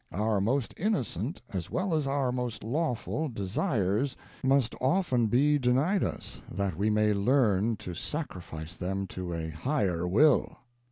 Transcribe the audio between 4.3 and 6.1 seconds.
must often be denied